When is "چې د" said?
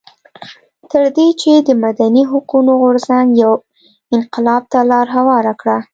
1.41-1.69